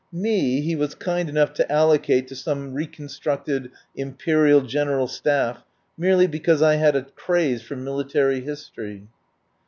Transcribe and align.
Me 0.11 0.61
he 0.61 0.75
was 0.75 0.95
kind 0.95 1.29
enough 1.29 1.53
to 1.53 1.71
allocate 1.71 2.27
to 2.27 2.35
some 2.35 2.73
reconstructed 2.73 3.69
Imperial 3.95 4.61
General 4.61 5.07
Staff, 5.07 5.63
merely 5.95 6.25
because 6.25 6.63
I 6.63 6.77
had 6.77 6.95
a 6.95 7.03
craze 7.03 7.61
for 7.61 7.75
military 7.75 8.39
history. 8.41 9.03